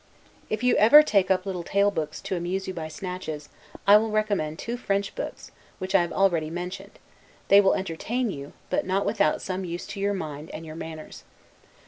[0.49, 3.49] If you ever take up little tale books, to amuse you by snatches,
[3.85, 6.97] I will recommend two French books, which I have already mentioned;
[7.49, 11.23] they will entertain you, and not without some use to your mind and your manners.